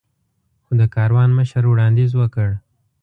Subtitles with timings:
[0.63, 2.49] خو د کاروان مشر وړاندیز وکړ.